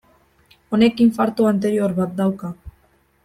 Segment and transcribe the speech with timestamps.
[0.77, 2.51] Honek infarto anterior bat dauka.